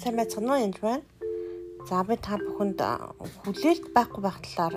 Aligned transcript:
Сайн 0.00 0.16
байцгаана 0.16 0.56
уу 0.56 0.64
энэ 0.64 0.80
байна. 0.80 1.04
За 1.84 2.00
би 2.08 2.16
та 2.16 2.40
бүхэнд 2.40 2.80
хүлээлт 3.44 3.92
байхгүй 3.92 4.22
байх 4.24 4.40
талаар 4.40 4.74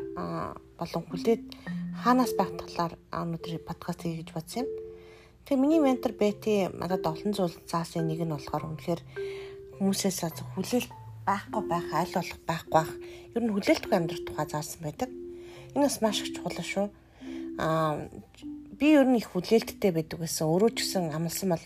болон 0.76 1.04
хүлээд 1.08 1.44
хаанаас 2.04 2.36
байх 2.36 2.52
талаар 2.60 3.00
өнөөдөр 3.08 3.64
подкаст 3.64 4.04
хийе 4.04 4.20
гэж 4.20 4.36
бодсон 4.36 4.68
юм. 4.68 4.70
Тэгээ 5.48 5.64
миний 5.64 5.80
ментор 5.80 6.12
Бэти 6.12 6.68
надад 6.76 7.08
олон 7.08 7.32
зүйл 7.32 7.56
заасан 7.72 8.12
нэг 8.12 8.20
нь 8.20 8.36
болохоор 8.36 8.68
үнэхээр 8.68 9.02
хүмүүсээс 9.80 10.44
хүлээлт 10.60 10.92
байхгүй 11.24 11.64
байх, 11.72 11.88
аль 11.96 12.16
болох 12.20 12.40
байхгүй 12.44 12.76
байх. 12.84 12.92
Ер 13.32 13.44
нь 13.48 13.54
хүлээлтгүй 13.56 13.96
амьдрах 13.96 14.28
тухай 14.28 14.48
заасан 14.52 14.84
байдаг. 14.84 15.08
Энэ 15.72 15.88
бас 15.88 16.04
маш 16.04 16.20
их 16.20 16.36
чухал 16.36 16.60
шүү. 16.60 16.92
Аа 17.64 18.12
би 18.76 18.92
ер 18.92 19.08
нь 19.08 19.24
их 19.24 19.32
хүлээлттэй 19.32 19.96
байдаг 19.96 20.20
гэсэн. 20.20 20.52
Өөрөө 20.52 20.76
ч 20.76 20.84
гэсэн 20.84 21.16
амлсан 21.16 21.56
бол 21.56 21.66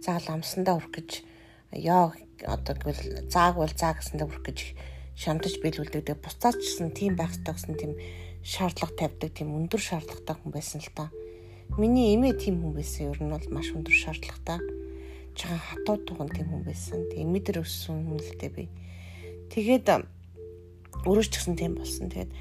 заал 0.00 0.26
амсандаа 0.32 0.80
хүрэх 0.80 0.96
гэж 0.96 1.35
ёо 1.80 2.12
одоо 2.44 2.74
гэвэл 2.76 3.28
зааг 3.28 3.56
бол 3.56 3.72
заа 3.72 3.96
гэсэндээ 3.96 4.26
хүрэх 4.28 4.44
гэж 4.44 4.58
шамдаж 5.16 5.54
биелүүлдэг. 5.60 6.20
Буцаач 6.20 6.60
гэсэн 6.60 6.92
тийм 6.92 7.16
байх 7.16 7.32
ёстой 7.32 7.54
гэсэн 7.56 7.74
тийм 7.80 7.92
шаардлага 8.44 8.92
тавьдаг, 8.96 9.30
тийм 9.32 9.56
өндөр 9.56 9.80
шаардлагатай 9.80 10.36
хүн 10.36 10.52
байсан 10.52 10.80
л 10.84 10.92
та. 10.92 11.08
Миний 11.80 12.14
эмээ 12.14 12.36
тийм 12.36 12.60
хүн 12.60 12.76
байсан. 12.76 13.10
Ер 13.10 13.20
нь 13.24 13.32
бол 13.32 13.46
маш 13.48 13.72
өндөр 13.72 13.96
шаардлагатай. 13.96 14.60
Жахан 15.32 15.60
хатуу 15.60 15.96
туган 16.04 16.28
тийм 16.28 16.52
хүн 16.52 16.62
байсан. 16.68 17.00
Эмээ 17.10 17.42
дээр 17.42 17.64
өссөн 17.64 18.06
хүн 18.06 18.20
л 18.20 18.36
дээ 18.36 18.52
би. 18.52 18.64
Тэгээд 19.50 19.88
өөрөө 21.08 21.26
ч 21.26 21.34
гэсэн 21.40 21.56
тийм 21.56 21.80
болсон. 21.80 22.12
Тэгээд 22.12 22.32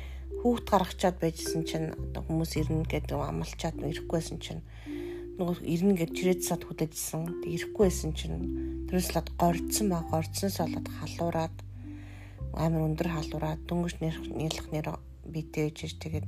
хүүхд 0.45 0.65
гаргачаад 0.69 1.17
байжсэн 1.17 1.63
чинь 1.65 1.89
одоо 1.95 2.21
хүмүүс 2.27 2.53
ирнэ 2.59 2.85
гэдэг 2.85 3.17
амлчаад 3.17 3.81
ирэхгүйсэн 3.81 4.37
чинь 4.37 4.61
нөгөө 5.35 5.67
ирнэ 5.67 5.93
гэж 5.99 6.11
чирээдсад 6.15 6.61
хүлээжсэн. 6.65 7.43
Тэг 7.43 7.51
ирэхгүй 7.55 7.85
байсан 7.87 8.11
чинь 8.15 8.39
тэрнээс 8.87 9.11
лад 9.15 9.27
гордсон 9.35 9.87
ба 9.91 9.99
гордсоноос 10.07 10.57
болоод 10.59 10.87
халуураад 10.99 11.55
амар 12.55 12.87
өндөр 12.87 13.09
халуураад 13.11 13.61
дөнгөж 13.67 13.95
нийлэх 14.01 14.67
нэр 14.71 14.87
битээж 15.27 15.99
тэгээд 15.99 16.27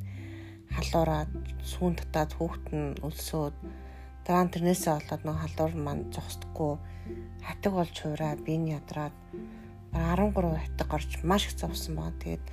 халуураад 0.76 1.32
сүүн 1.64 1.96
татаад 1.96 2.32
хүүхэд 2.36 2.68
нь 2.76 3.00
өлсөөд 3.08 3.56
дараа 4.28 4.44
нь 4.44 4.54
тэрнээсээ 4.54 4.94
болоод 5.00 5.22
нөгөө 5.24 5.44
халуур 5.44 5.74
маань 5.80 6.04
зогсдоггүй 6.12 6.74
хатаг 7.48 7.74
болж 7.80 7.96
хуураа 7.96 8.34
би 8.36 8.54
нь 8.60 8.76
ядраад 8.76 9.16
13 9.96 10.36
хатаг 10.36 10.88
гарч 10.92 11.12
маш 11.24 11.48
их 11.48 11.56
зовсон 11.56 11.96
баа. 11.96 12.12
Тэгээд 12.20 12.44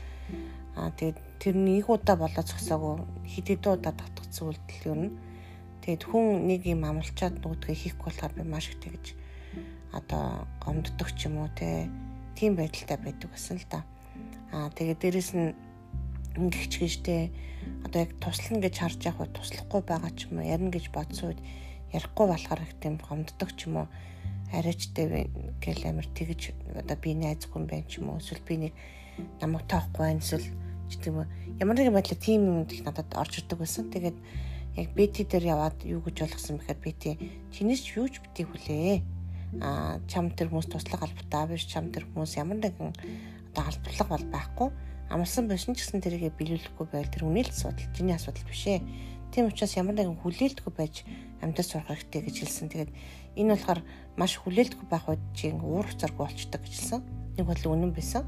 Аа 0.74 0.90
тэгээд 0.90 1.18
тэр 1.38 1.54
нэг 1.54 1.86
удаа 1.86 2.18
болоод 2.18 2.50
зогсоогүй 2.50 2.98
хэд 3.30 3.46
хэд 3.46 3.64
удаа 3.78 3.94
татгцсан 3.94 4.50
үйлдэл 4.50 4.88
юу 4.90 4.96
н. 5.84 5.86
Тэгээд 5.86 6.08
хүн 6.08 6.48
нэг 6.48 6.64
юм 6.64 6.88
амлчаад 6.88 7.44
нөгөөдгөө 7.44 7.76
хийхгүй 7.76 8.08
болохоор 8.08 8.32
би 8.32 8.42
маш 8.48 8.72
их 8.72 8.80
тэгж 8.80 9.12
одоо 9.92 10.48
гомддог 10.64 11.12
ч 11.12 11.28
юм 11.28 11.44
уу 11.44 11.52
те 11.52 11.92
тийм 12.32 12.56
байдалтай 12.56 12.96
байдаг 12.96 13.28
гэсэн 13.28 13.60
л 13.60 13.68
да. 13.68 13.84
Аа 14.48 14.72
тэгээд 14.72 15.00
дээрэс 15.04 15.30
нь 15.36 15.52
ингэч 16.40 16.72
гэжтэй 16.80 17.28
одоо 17.84 18.00
яг 18.00 18.16
туслана 18.16 18.64
гэж 18.64 18.74
харж 18.80 19.00
явах 19.04 19.28
үед 19.28 19.36
туслахгүй 19.36 19.82
байгаа 19.84 20.12
ч 20.16 20.32
юм 20.32 20.40
уу 20.40 20.48
ярина 20.48 20.72
гэж 20.72 20.88
бодсон 20.88 21.36
үед 21.36 21.40
ярихгүй 21.92 22.26
болохоор 22.32 22.60
их 22.64 22.74
тийм 22.80 22.96
гомддог 22.96 23.50
ч 23.52 23.68
юм 23.68 23.84
уу 23.84 23.88
арайчтай 24.56 25.28
гэл 25.60 25.84
амир 25.84 26.08
тэгж 26.16 26.56
одоо 26.80 26.96
би 26.96 27.12
найзгүй 27.12 27.60
юм 27.60 27.68
байна 27.68 27.84
ч 27.84 28.00
юм 28.00 28.08
уу 28.08 28.24
эсвэл 28.24 28.40
би 28.48 28.56
нэг 28.56 28.72
намайг 29.38 29.68
тоохгүй 29.68 30.00
байна 30.10 30.24
эсвэл 30.24 30.48
гэдэг 30.88 31.12
юм 31.12 31.28
ямар 31.60 31.76
нэгэн 31.76 31.94
байдлаар 31.94 32.20
тийм 32.20 32.40
юм 32.50 32.58
их 32.66 32.82
надад 32.84 33.14
орж 33.14 33.38
ирдэг 33.38 33.58
байсан. 33.58 33.90
Тэгээд 33.90 34.18
яг 34.76 34.88
бити 34.94 35.24
дээр 35.24 35.54
яваад 35.54 35.78
юу 35.86 36.02
гэж 36.02 36.26
болгосон 36.26 36.58
бэхээр 36.58 36.80
бити 36.82 37.10
чинээс 37.54 37.94
юу 37.94 38.10
ч 38.10 38.18
битий 38.18 38.46
хүлээ. 38.46 39.02
Аа 39.62 40.02
чам 40.10 40.34
тэр 40.34 40.50
хүмүүс 40.50 40.66
туслах 40.66 41.06
албатай 41.06 41.46
биш 41.46 41.70
чам 41.70 41.94
тэр 41.94 42.10
хүмүүс 42.10 42.34
ямар 42.42 42.58
нэгэн 42.58 42.90
одоо 43.54 43.64
албалга 43.70 44.04
бол 44.10 44.26
байхгүй. 44.34 44.68
Амарсан 45.14 45.46
байсан 45.46 45.78
ч 45.78 45.86
гэсэн 45.86 46.02
тэрийгэ 46.02 46.34
биелүүлэхгүй 46.34 46.86
байл 46.90 47.06
тэр 47.06 47.22
үнэл 47.22 47.54
асуудал 47.54 47.86
чиний 47.94 48.18
асуудал 48.18 48.42
биш 48.50 48.66
ээ. 48.66 48.82
Тийм 49.30 49.46
учраас 49.46 49.78
ямар 49.78 49.94
нэгэн 49.94 50.18
хүлээлтгүй 50.18 50.72
байж 50.74 51.06
амьдас 51.38 51.70
сурах 51.70 51.94
хэрэгтэй 51.94 52.22
гэж 52.26 52.36
хэлсэн. 52.42 52.66
Тэгээд 52.70 52.90
энэ 53.38 53.54
болохоор 53.54 53.80
маш 54.18 54.32
хүлээлтгүй 54.42 54.86
байх 54.90 55.06
үед 55.06 55.22
чинь 55.38 55.62
уур 55.62 55.86
царг 55.94 56.18
болчдөг 56.18 56.62
гэж 56.66 56.74
хэлсэн. 56.74 57.00
Нэг 57.38 57.46
бол 57.46 57.62
үнэн 57.62 57.94
байсан 57.94 58.26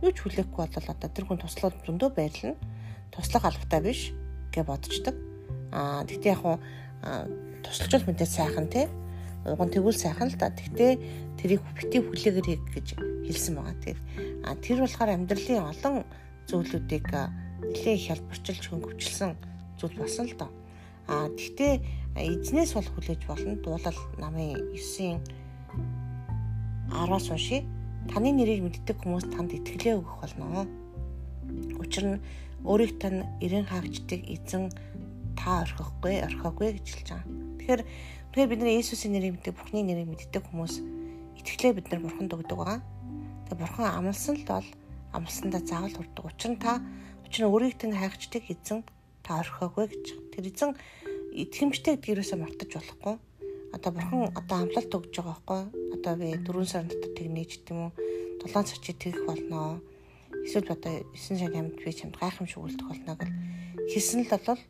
юу 0.00 0.12
ч 0.12 0.24
хүлээхгүй 0.24 0.60
бол 0.72 0.88
одоо 0.88 1.08
тэр 1.08 1.24
хүн 1.28 1.40
туслаад 1.40 1.76
зөндөө 1.84 2.10
байрлана. 2.16 2.56
Туслах 3.12 3.44
албатай 3.44 3.80
биш 3.80 4.00
гэж 4.52 4.64
бодчихдаг. 4.64 5.31
Аа 5.72 6.04
тэгтээ 6.04 6.32
яг 6.32 6.40
хуу 6.44 6.56
тусалж 7.64 7.92
бол 7.96 8.08
мэдээ 8.12 8.28
сайхан 8.28 8.66
тий. 8.68 8.86
Уг 9.48 9.58
нь 9.58 9.72
тэгвэл 9.72 9.96
сайхан 9.96 10.28
л 10.30 10.38
да. 10.38 10.52
Тэгтээ 10.52 10.92
тэрийг 11.40 11.62
бити 11.74 11.98
хүлээгэрэй 11.98 12.58
гэж 12.76 12.88
хэлсэн 13.26 13.58
байгаа. 13.58 13.76
Тэгээд 13.82 14.00
а 14.46 14.54
тэр 14.60 14.78
болохоор 14.84 15.10
амьдралын 15.16 15.66
олон 15.72 15.94
зүйлүүдийг 16.46 17.06
нэлээд 17.08 17.98
их 17.98 18.06
хялбарчилж 18.06 18.62
хөнгөвчлсөн 18.68 19.32
зүйл 19.78 19.96
болсон 19.98 20.26
л 20.30 20.36
доо. 20.38 20.50
А 21.10 21.26
тэгтээ 21.34 21.72
эзнээс 22.14 22.76
бол 22.76 22.88
хүлээж 22.92 23.22
болно. 23.26 23.56
Дуулал 23.58 24.00
намын 24.20 24.54
9-ийн 24.76 25.18
10-аас 26.92 27.26
уншия 27.32 27.64
таны 28.10 28.30
нэрийг 28.34 28.62
мэддэг 28.66 28.98
хүмүүс 29.00 29.30
танд 29.30 29.54
итгэлээ 29.54 29.98
өгөх 29.98 30.22
болно. 30.22 30.66
Учир 31.78 32.04
нь 32.04 32.22
өөрийг 32.66 32.98
тань 32.98 33.26
эрен 33.40 33.66
хаагчдыг 33.66 34.26
эзэн 34.26 34.70
та 35.38 35.62
орхихгүй, 35.64 36.14
орхиогүй 36.26 36.68
гэж 36.76 36.86
хэлж 36.86 37.08
байгаа. 37.12 37.26
Тэгэхээр 37.58 37.82
тэгэхээр 38.32 38.50
бид 38.50 38.60
нар 38.60 38.72
Иесусийн 38.72 39.12
нэрийг 39.12 39.32
мэддэг, 39.36 39.54
Бурхны 39.56 39.80
нэрийг 39.82 40.08
мэддэг 40.10 40.42
хүмүүс 40.48 40.74
итгэлээ 41.38 41.72
бид 41.76 41.86
нар 41.90 42.00
Бурханд 42.04 42.32
өгдөг 42.32 42.58
байгаа. 42.58 42.80
Тэгээ 43.48 43.60
Бурхан 43.60 43.86
амласан 43.98 44.36
л 44.40 44.46
бол 44.48 44.68
амлсандаа 45.12 45.62
заавал 45.64 45.96
хүрдэг. 45.96 46.24
Учир 46.24 46.50
нь 46.52 46.60
та 46.60 46.80
учир 47.24 47.42
нь 47.44 47.50
өөрийг 47.52 47.76
тань 47.76 47.96
хайгчдыг 47.96 48.44
эзэн 48.48 48.80
та 49.24 49.40
орхиогүй 49.44 49.86
гэж. 49.92 50.04
Тэр 50.32 50.44
эзэн 50.48 50.70
итгэмжтэй 51.32 51.96
гэдгээрээсээ 51.96 52.38
мартаж 52.40 52.70
болохгүй 52.76 53.16
одоо 53.72 53.90
бурхан 53.92 54.28
одоо 54.36 54.56
амлалт 54.62 54.92
өгж 54.92 55.16
байгаа 55.16 55.32
байхгүй 55.32 55.60
одоо 55.96 56.14
би 56.20 56.26
4 56.36 56.64
сарын 56.68 56.90
дотор 56.92 57.12
тэгнэж 57.16 57.50
гэдэг 57.56 57.72
юм 57.72 57.80
уу 57.88 57.92
7 58.44 58.68
сар 58.68 58.80
чи 58.84 58.92
тэгэх 58.92 59.24
болноо 59.24 59.80
эсвэл 60.44 60.76
одоо 60.76 60.92
9 61.16 61.40
сарын 61.40 61.60
амьд 61.60 61.80
би 61.80 61.92
чамд 61.92 62.16
гайхамшиг 62.20 62.60
үлдэх 62.60 62.88
болно 62.88 63.16
гэл 63.16 63.32
хэлсэн 63.88 64.20
л 64.28 64.32
бол 64.36 64.60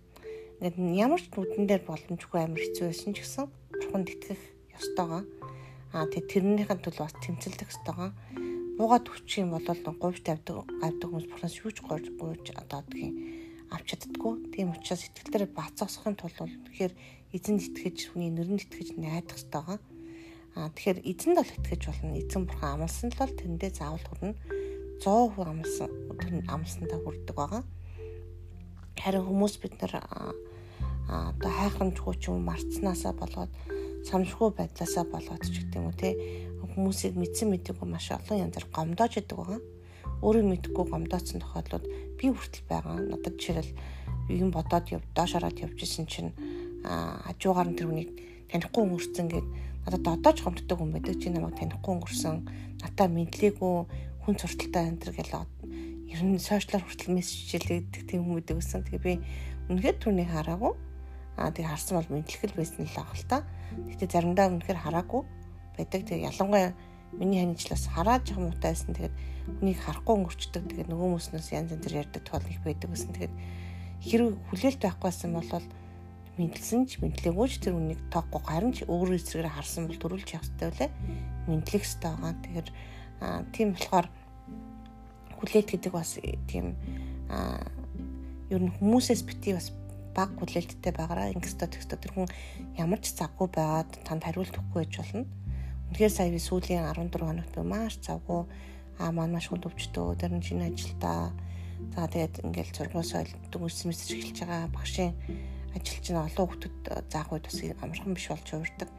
ингээд 0.62 0.78
ямар 0.94 1.18
ч 1.18 1.26
нүдэн 1.34 1.66
дээр 1.66 1.82
боломжгүй 1.82 2.38
амар 2.38 2.62
хэцүү 2.62 2.86
байсан 2.86 3.10
ч 3.18 3.26
гэсэн 3.26 3.50
бурханд 3.50 4.14
итгэх 4.14 4.38
ёстойгоо 4.78 5.26
аа 5.90 6.06
тэг 6.06 6.30
тэрнийхэн 6.30 6.78
төлөө 6.86 7.02
бас 7.02 7.18
тэмцэлдэх 7.18 7.74
ёстойгоо 7.74 8.14
буугаад 8.78 9.10
өччих 9.10 9.42
юм 9.42 9.58
бол 9.58 9.66
говьд 9.66 10.22
тавьдаг 10.22 10.62
гавдаг 10.78 11.08
хүмүүс 11.10 11.26
бурханаас 11.26 11.58
юу 11.66 11.74
ч 11.74 11.82
гойж 11.82 12.06
одоо 12.54 12.78
одгийн 12.78 13.42
авч 13.74 13.90
чаддггүй. 13.90 14.54
Тийм 14.54 14.70
учраас 14.70 15.02
сэтгэлдээ 15.02 15.50
бацаасахын 15.50 16.14
тулд 16.14 16.38
тэгэхээр 16.38 16.94
эзэнд 17.34 17.60
итгэж 17.66 17.98
хүний 18.14 18.30
нэрнд 18.30 18.62
итгэж 18.62 19.00
найдах 19.00 19.42
байгаа. 19.50 19.78
Аа 20.54 20.70
тэгэхээр 20.76 20.98
эзэнд 21.10 21.36
бол 21.42 21.56
итгэж 21.58 21.82
болно. 21.90 22.14
Эзэн 22.20 22.42
бурхан 22.46 22.70
амласан 22.76 23.10
л 23.10 23.18
бол 23.18 23.34
тэрэндээ 23.34 23.70
заавал 23.74 24.06
хүрнэ. 24.06 24.36
100% 25.02 25.42
амласан 25.42 25.90
амлсандаа 26.46 27.00
хүрдэг 27.02 27.34
байгаа. 27.34 27.62
Харин 29.00 29.24
хүмүүс 29.26 29.54
бид 29.58 29.74
нар 29.80 29.92
одоо 31.08 31.50
хайхрамжгүй 31.50 32.14
ч 32.20 32.30
юм 32.30 32.44
марцнаасаа 32.48 33.12
болоод 33.16 33.50
самшгүй 34.08 34.50
байдлаасаа 34.58 35.04
болоод 35.08 35.42
ч 35.46 35.62
гэдэг 35.62 35.78
юм 35.78 35.86
уу 35.90 35.96
те 35.98 36.10
хүмүүсийг 36.72 37.14
мэдсэн 37.18 37.48
мэдээгүй 37.52 37.88
маш 37.88 38.10
олон 38.16 38.42
янзаар 38.44 38.66
гомдоож 38.72 39.14
идэг 39.20 39.38
байгаа 39.38 39.60
өөрөө 40.22 40.44
мэдхгүй 40.46 40.84
гомдоцсон 40.86 41.42
тохиолдлууд 41.42 41.86
би 42.14 42.26
хүртэл 42.30 42.64
байгаа. 42.70 42.94
Надад 43.10 43.34
жишээл 43.42 43.70
юм 44.30 44.54
бодоод 44.54 44.86
яв 44.94 45.02
доош 45.18 45.34
хараад 45.34 45.58
явжсэн 45.58 46.06
чинь 46.06 46.30
хажуугаар 46.86 47.68
нь 47.74 47.76
тэр 47.78 47.90
хүнийг 47.90 48.10
танихгүй 48.46 48.82
өнгөрцөн 48.86 49.26
гэд 49.26 49.46
надад 49.82 50.06
одоо 50.06 50.32
ч 50.32 50.38
гомддог 50.46 50.78
хүн 50.78 50.94
байдаг. 50.94 51.18
Чи 51.18 51.26
намайг 51.26 51.58
танихгүй 51.58 51.92
өнгөрсөн. 51.98 52.36
Натаа 52.86 53.06
мэдлээгүй 53.10 53.74
хүн 54.22 54.34
сурталтай 54.38 54.82
энэ 54.94 55.00
төр 55.02 55.12
гэл 55.18 55.34
ер 56.12 56.20
нь 56.20 56.36
сошиалар 56.36 56.84
хүртэл 56.84 57.16
мессеж 57.16 57.56
хийлэгдэх 57.56 58.04
тийм 58.04 58.28
байдаг 58.28 58.60
гэсэн. 58.60 58.84
Тэгээ 58.84 59.00
би 59.00 59.14
үнэхээр 59.72 59.96
түүнийг 59.96 60.28
хараагүй. 60.28 60.72
Аа 61.40 61.48
тэгээ 61.48 61.72
харсан 61.72 61.96
бол 61.96 62.12
мэдлэх 62.12 62.42
л 62.52 62.58
байсан 62.60 62.84
л 62.84 62.92
байгаа 62.92 63.16
л 63.16 63.28
та. 63.32 63.38
Гэтэ 63.88 64.04
заримдаа 64.12 64.52
үнэхээр 64.52 64.80
хараагүй 64.84 65.22
байдаг. 65.80 66.00
Тэгээ 66.04 66.28
ялангуяа 66.28 66.76
миний 67.16 67.40
ханижлаас 67.40 67.88
хараад 67.88 68.28
жоо 68.28 68.44
муутай 68.44 68.76
байсан. 68.76 68.92
Тэгээд 68.92 69.14
хүнийг 69.56 69.78
харахгүй 69.80 70.14
өнгөрчдөг. 70.20 70.62
Тэгээд 70.68 70.88
нөгөө 70.92 71.08
хүмүүснээс 71.16 71.48
янз 71.56 71.70
янзэр 71.72 71.98
ярьдаг 72.04 72.22
тохиол 72.28 72.52
их 72.52 72.60
байдаг 72.60 72.88
гэсэн. 72.92 73.12
Тэгээд 73.16 73.34
хэрэг 74.04 74.28
хүлээлт 74.52 74.80
байхгүйсэн 74.84 75.32
бол 75.32 75.66
мэдлсэн 76.36 76.80
ч 76.88 77.00
мэдлээгүй 77.04 77.46
ч 77.48 77.54
тэр 77.60 77.76
үнийг 77.76 78.00
тоохгүй 78.08 78.40
харин 78.40 78.72
ч 78.72 78.88
өөрөө 78.88 79.20
эсрэгээр 79.20 79.52
харсан 79.52 79.84
бол 79.88 80.00
төрүүлж 80.00 80.28
явах 80.32 80.48
хэрэгтэй 80.48 80.68
үлээ. 80.72 80.90
Мэдлэх 81.48 81.84
хэрэгтэй 81.84 82.10
байгаа. 82.12 82.34
Тэгэхээр 82.40 82.68
тийм 83.52 83.68
болохоор 83.76 84.06
хүлээлт 85.42 85.70
гэдэг 85.74 85.92
бас 85.92 86.22
тийм 86.46 86.78
ер 88.52 88.62
нь 88.62 88.74
хүмүүсээс 88.78 89.26
бити 89.26 89.58
бас 89.58 89.74
баг 90.14 90.30
хүлээлттэй 90.38 90.92
байгаараа 90.94 91.34
ингэстэ 91.34 91.66
тэгстэ 91.66 91.96
тэр 91.98 92.12
хүн 92.14 92.28
ямар 92.78 93.00
ч 93.02 93.16
цаггүй 93.16 93.48
байгаад 93.50 93.90
танд 94.06 94.22
хариулт 94.22 94.54
өгөхгүй 94.54 94.86
байж 94.86 94.94
болно. 95.00 95.26
Үнэхээр 95.90 96.12
сая 96.12 96.30
би 96.30 96.38
сүүлийн 96.38 96.84
14 96.86 97.16
хоногт 97.16 97.52
би 97.56 97.62
маш 97.64 97.98
завгүй 98.04 98.44
аа 99.00 99.10
маань 99.10 99.32
маш 99.32 99.48
хүнд 99.48 99.66
өвчтөө. 99.66 100.20
Тэр 100.20 100.36
нь 100.36 100.44
шинэ 100.44 100.68
ажилдаа. 100.68 101.32
За 101.96 102.06
тэгээд 102.06 102.44
ингээл 102.44 102.76
зургуусаа 102.76 103.24
дүнс 103.50 103.88
мэсэж 103.88 104.08
эхэлж 104.14 104.38
байгаа. 104.44 104.68
Багшийн 104.70 105.12
ажил 105.72 106.00
чинь 106.04 106.20
олон 106.20 106.46
хүмүүс 106.52 106.72
заах 107.08 107.32
үед 107.32 107.48
бас 107.48 107.58
амархан 107.80 108.12
биш 108.12 108.28
болж 108.28 108.48
уурдаг. 108.52 108.90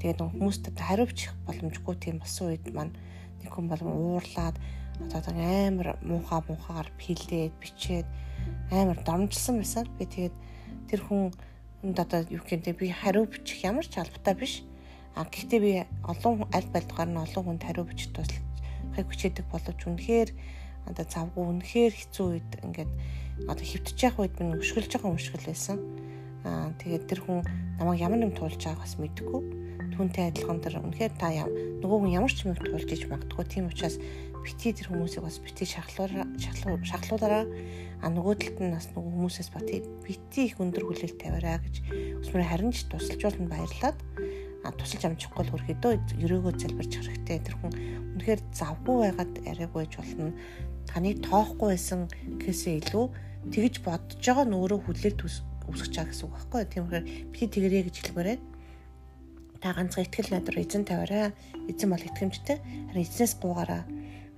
Тэгээд 0.00 0.20
хүмүүст 0.20 0.64
хариувч 0.76 1.18
боломжгүй 1.48 1.94
тийм 1.96 2.16
болсон 2.20 2.52
үед 2.52 2.64
маань 2.72 2.92
нэг 3.40 3.52
хүн 3.52 3.66
бол 3.68 3.82
уурлаад 3.84 4.56
одоо 5.08 5.32
амар 5.32 5.96
муухай 6.04 6.40
муухагаар 6.48 6.88
пилээд 7.00 7.54
бичээд 7.62 8.06
амар 8.70 8.98
домжилсан 9.04 9.62
байсан. 9.62 9.88
Би 9.96 10.04
тэгээд 10.04 10.36
тэр 10.92 11.00
хүн 11.06 11.32
одоо 11.96 12.20
юу 12.28 12.44
гэдэг 12.44 12.76
би 12.76 12.92
хариу 12.92 13.24
бичих 13.24 13.64
ямар 13.64 13.86
ч 13.88 13.96
албатай 13.96 14.34
биш 14.36 14.64
А 15.16 15.26
гэхдээ 15.26 15.60
би 15.60 15.72
олон 16.06 16.46
аль 16.54 16.70
байлгаар 16.70 17.10
нь 17.10 17.18
олон 17.18 17.44
хүнд 17.44 17.62
хариу 17.66 17.84
бичиж 17.84 18.14
туслахыг 18.14 19.06
хүчээдэг 19.10 19.46
боловч 19.50 19.80
үнэхээр 19.82 20.30
одоо 20.86 21.04
завгүй 21.04 21.44
үнэхээр 21.50 21.92
хэцүү 21.98 22.26
үед 22.30 22.50
ингээд 22.62 22.92
одоо 23.50 23.64
хөвтөж 23.66 23.98
явах 24.06 24.20
үед 24.22 24.34
минь 24.38 24.54
өшгөлж 24.54 24.90
байгаа 24.94 25.10
өмшгөл 25.10 25.46
байсан. 25.50 25.76
Аа 26.46 26.70
тэгээд 26.78 27.04
тэр 27.10 27.20
хүн 27.26 27.42
намайг 27.82 28.00
ямар 28.06 28.22
нэг 28.22 28.38
туулж 28.38 28.62
байгааг 28.62 28.86
бас 28.86 28.94
мэдгүй. 29.02 29.40
Түүнтэй 29.98 30.24
адилхан 30.30 30.62
тэр 30.62 30.78
үнэхээр 30.78 31.12
та 31.18 31.34
нөгөө 31.34 31.98
хүн 32.06 32.14
ямар 32.14 32.30
ч 32.30 32.46
юм 32.46 32.54
туулж 32.54 32.86
иж 32.86 33.10
магадгүй. 33.10 33.44
Тийм 33.50 33.66
учраас 33.66 33.98
бити 34.44 34.72
тэр 34.72 34.90
хүмүүсийг 34.90 35.24
бас 35.24 35.38
бити 35.40 35.64
шахлуулаа 35.68 36.26
шахлуулаараа 36.40 37.44
а 38.00 38.06
нөгөө 38.08 38.34
талд 38.40 38.58
нь 38.64 38.74
бас 38.74 38.88
нөгөө 38.92 39.12
хүмүүсээс 39.12 39.50
бати 39.52 39.84
бити 40.04 40.40
их 40.48 40.56
өндөр 40.60 40.84
хүлээлт 40.88 41.20
тавиараа 41.20 41.60
гэж 41.60 41.74
өсмөр 42.24 42.44
харин 42.48 42.72
ч 42.72 42.88
тусалж 42.88 43.20
болно 43.28 43.46
баярлаад 43.52 43.98
тусалж 44.76 45.04
амжихгүй 45.08 45.44
л 45.44 45.52
хөрхөдөө 45.56 45.92
ерөөгөө 46.20 46.52
залбирч 46.60 46.92
хэрэгтэй. 47.00 47.38
Тэр 47.40 47.56
хүн 47.58 47.72
үнэхээр 48.16 48.40
завгүй 48.52 48.96
байгаад 49.08 49.32
байж 49.72 49.92
болно. 49.96 50.32
Таны 50.84 51.16
тоохгүй 51.16 51.68
байсан 51.72 52.08
гэхээсээ 52.40 52.84
илүү 52.84 53.04
тэгж 53.50 53.74
бодож 53.84 54.20
байгаа 54.20 54.46
нөөрөө 54.48 54.80
хүлээлт 54.84 55.20
үүсгэж 55.24 55.92
байгаа 55.96 56.10
гэсэн 56.12 56.24
үг 56.28 56.34
байхгүй. 56.36 56.62
Тийм 56.68 56.82
болохоор 56.84 57.06
би 57.32 57.40
тэгэрээ 57.48 57.82
гэж 57.88 57.96
хэлмээрээ 58.04 58.38
та 59.60 59.76
ганцхан 59.76 60.04
ихтгэл 60.04 60.32
найдар 60.32 60.56
эзэн 60.60 60.84
тавиараа. 60.84 61.32
Эзэн 61.68 61.88
бол 61.92 62.04
итгэмжтэй. 62.04 62.58
Харин 62.92 63.04
эзнээс 63.04 63.34
гуугаараа 63.40 63.84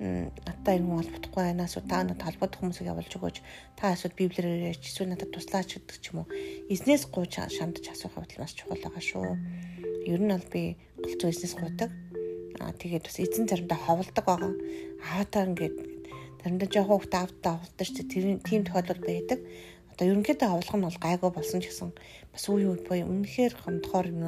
надтай 0.03 0.83
хүн 0.83 0.99
холбохгүй 0.99 1.43
байна 1.47 1.65
асуу. 1.71 1.83
Та 1.87 2.03
надад 2.03 2.27
холбогдох 2.27 2.59
хүмүүсийг 2.59 2.91
явуулж 2.91 3.13
өгөөч. 3.15 3.37
Та 3.79 3.95
асуудал 3.95 4.19
библиэр 4.19 4.75
ярьж 4.75 4.83
эсвэл 4.83 5.15
надад 5.15 5.31
туслаач 5.31 5.79
гэдэг 5.79 5.99
ч 6.03 6.11
юм 6.11 6.27
уу. 6.27 6.33
Эзнээс 6.67 7.07
гууж 7.07 7.39
шамдаж 7.39 7.87
асуух 7.87 8.19
явдал 8.19 8.43
маш 8.43 8.53
чухал 8.59 8.83
байгаа 8.83 9.03
шүү. 9.03 9.39
Ер 10.11 10.21
нь 10.21 10.35
бол 10.35 10.49
би 10.51 10.75
голцоо 10.99 11.31
эзнээс 11.31 11.55
гуйдаг. 11.55 11.91
Аа 12.59 12.75
тэгээд 12.75 13.07
бас 13.07 13.17
эзэн 13.23 13.47
заримдаа 13.47 13.79
ховлдог 13.79 14.25
байгаа. 14.27 14.53
Аатаа 15.07 15.47
ингээд 15.47 15.77
заримдаа 16.43 16.69
жоохон 16.69 16.99
хөвгт 16.99 17.15
аавтаа 17.15 17.55
ховлдог 17.63 17.87
ч 17.87 17.97
тийм 18.11 18.63
тохиолдол 18.67 19.03
байдаг. 19.07 19.39
Одоо 19.95 20.05
ерөнхийдөө 20.11 20.49
ховлох 20.51 20.77
нь 20.77 20.87
бол 20.89 20.99
гайгүй 20.99 21.31
болсон 21.31 21.61
ч 21.63 21.71
гэсэн 21.71 21.91
бас 22.33 22.45
үе 22.51 22.67
үе 22.67 22.81
боё 22.83 23.07
үнэхээр 23.07 23.55
гомдохоор 23.55 24.07
юм 24.11 24.21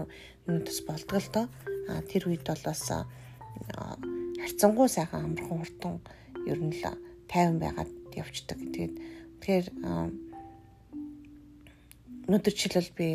юм 0.47 0.57
бас 0.63 0.79
болдог 0.87 1.19
л 1.19 1.31
доо 1.35 1.47
аа 1.89 2.01
тэр 2.05 2.29
үед 2.29 2.45
бол 2.47 2.63
бас 2.63 2.83
харьцангуй 4.43 4.89
сайхан 4.89 5.25
амархан 5.25 5.59
хурдан 5.61 5.95
ер 6.51 6.59
нь 6.59 6.75
л 6.75 6.85
тайван 7.31 7.59
байгаад 7.63 7.91
явцдаг. 8.15 8.59
Тэгээд 8.59 8.95
тэгэхээр 9.41 9.67
өнөөдөр 12.29 12.55
жишээлбэл 12.55 12.99
би 12.99 13.09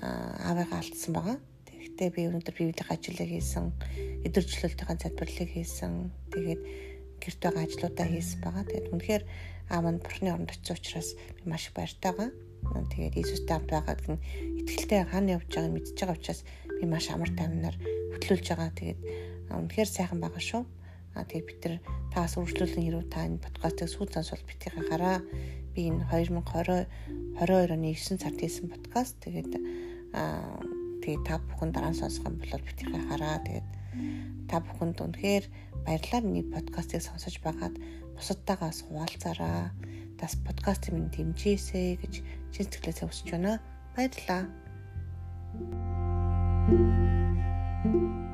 аавыгаа 0.00 0.80
алдсан 0.80 1.12
байгаа. 1.12 1.38
Тэгэхдээ 1.68 2.10
би 2.14 2.20
өнөөдөр 2.28 2.54
библийн 2.56 2.88
ажлыг 2.88 3.28
хийсэн, 3.28 3.66
өдөржлөлтийн 4.26 4.98
залбирлыг 5.00 5.50
хийсэн. 5.52 5.92
Тэгээд 6.32 6.62
гэрт 7.20 7.40
байгаа 7.44 7.64
ажлуудаа 7.68 8.06
хийсэн 8.08 8.38
байгаа. 8.40 8.64
Тэгээд 8.64 8.92
үнэхээр 8.92 9.24
аав 9.70 9.86
нь 9.86 10.02
бурхны 10.02 10.28
оронд 10.32 10.50
очсон 10.50 10.76
учраас 10.80 11.08
би 11.36 11.42
маш 11.44 11.68
их 11.68 11.76
баяртай 11.76 12.12
байгаа. 12.16 12.30
Тэгээд 12.90 13.18
Иесустэй 13.20 13.54
хамт 13.54 13.70
байгаад 13.70 14.00
гэн 14.04 14.18
итгэлтэй 14.60 15.00
хаана 15.04 15.34
явж 15.36 15.48
байгааг 15.52 15.74
мэдчихэж 15.76 16.00
байгаа 16.00 16.18
учраас 16.18 16.40
би 16.80 16.84
маш 16.88 17.06
амар 17.12 17.30
тайвнаар 17.36 17.76
хөтлүүлж 18.16 18.46
байгаа. 18.50 18.70
Тэгээд 18.72 19.00
үнэхээр 19.50 19.90
сайхан 19.90 20.20
байгаа 20.22 20.42
шүү. 20.42 20.62
А 21.14 21.26
тэгээд 21.26 21.46
бид 21.46 21.60
нар 21.66 21.74
таас 22.14 22.38
үргэлжлүүлэн 22.38 22.86
хэрүү 22.86 23.04
та 23.10 23.26
энэ 23.26 23.42
подкастыг 23.42 23.90
сүүл 23.90 24.14
сонсвол 24.14 24.46
битгий 24.46 24.70
хараа. 24.70 25.18
Би 25.74 25.90
энэ 25.90 26.06
2020 26.06 26.86
22 27.34 27.74
оны 27.74 27.90
9 27.98 28.22
сард 28.22 28.38
хийсэн 28.38 28.70
подкаст. 28.70 29.18
Тэгээд 29.18 29.52
аа 30.14 30.54
тэгээд 31.02 31.22
та 31.26 31.42
бүхэн 31.42 31.74
дараа 31.74 31.90
нь 31.90 31.98
сонсох 31.98 32.30
юм 32.30 32.38
бол 32.38 32.62
битгий 32.62 32.86
хараа. 33.10 33.42
Тэгээд 33.42 33.68
та 34.46 34.62
бүхэнд 34.62 35.02
үнэхээр 35.02 35.44
баярлалаа 35.82 36.22
миний 36.22 36.46
подкастыг 36.46 37.02
сонсож 37.02 37.42
байгаад 37.42 37.74
бусадтайгаас 38.14 38.86
хуваалцаараа. 38.86 39.74
Тас 40.14 40.38
подкастыг 40.46 40.94
минь 40.94 41.10
дэмжээсэй 41.10 41.98
гэж 41.98 42.14
чин 42.54 42.64
сэтгэлээсээ 42.70 43.06
хүсэж 43.10 43.28
байна. 43.34 43.58
Баярлалаа. 43.98 44.46
thank 47.82 47.94
you 47.94 48.29